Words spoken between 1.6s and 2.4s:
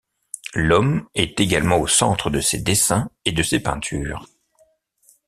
au centre